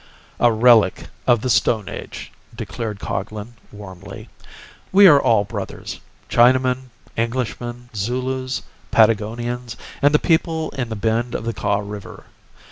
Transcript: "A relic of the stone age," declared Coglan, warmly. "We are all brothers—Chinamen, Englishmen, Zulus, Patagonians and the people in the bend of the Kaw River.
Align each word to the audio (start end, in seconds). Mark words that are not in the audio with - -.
"A 0.39 0.51
relic 0.51 1.09
of 1.27 1.41
the 1.41 1.49
stone 1.51 1.87
age," 1.87 2.31
declared 2.55 2.99
Coglan, 2.99 3.53
warmly. 3.71 4.29
"We 4.91 5.05
are 5.05 5.21
all 5.21 5.43
brothers—Chinamen, 5.45 6.89
Englishmen, 7.15 7.89
Zulus, 7.95 8.63
Patagonians 8.89 9.77
and 10.01 10.11
the 10.11 10.17
people 10.17 10.71
in 10.71 10.89
the 10.89 10.95
bend 10.95 11.35
of 11.35 11.43
the 11.45 11.53
Kaw 11.53 11.81
River. 11.81 12.23